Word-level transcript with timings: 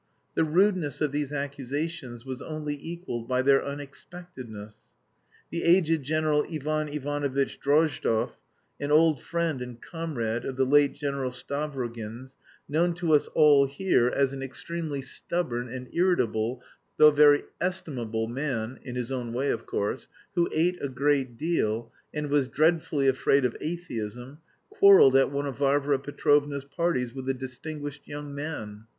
The 0.33 0.43
rudeness 0.43 0.99
of 0.99 1.11
these 1.11 1.31
accusations 1.31 2.25
was 2.25 2.41
only 2.41 2.75
equalled 2.83 3.27
by 3.27 3.43
their 3.43 3.63
unexpectedness. 3.63 4.85
The 5.51 5.61
aged 5.63 6.01
General 6.01 6.43
Ivan 6.51 6.89
Ivanovitch 6.89 7.59
Drozdov, 7.59 8.31
an 8.79 8.89
old 8.91 9.21
friend 9.21 9.61
and 9.61 9.79
comrade 9.79 10.43
of 10.43 10.55
the 10.55 10.65
late 10.65 10.95
General 10.95 11.29
Stavrogin's, 11.29 12.35
known 12.67 12.95
to 12.95 13.13
us 13.13 13.27
all 13.35 13.67
here 13.67 14.07
as 14.07 14.33
an 14.33 14.41
extremely 14.41 15.03
stubborn 15.03 15.69
and 15.69 15.87
irritable, 15.93 16.63
though 16.97 17.11
very 17.11 17.43
estimable, 17.61 18.25
man 18.27 18.79
(in 18.81 18.95
his 18.95 19.11
own 19.11 19.33
way, 19.33 19.51
of 19.51 19.67
course), 19.67 20.07
who 20.33 20.49
ate 20.51 20.81
a 20.81 20.89
great 20.89 21.37
deal, 21.37 21.91
and 22.11 22.31
was 22.31 22.49
dreadfully 22.49 23.07
afraid 23.07 23.45
of 23.45 23.55
atheism, 23.61 24.39
quarrelled 24.71 25.15
at 25.15 25.29
one 25.31 25.45
of 25.45 25.57
Varvara 25.57 25.99
Petrovna's 25.99 26.65
parties 26.65 27.13
with 27.13 27.29
a 27.29 27.35
distinguished 27.35 28.07
young 28.07 28.33
man. 28.33 28.85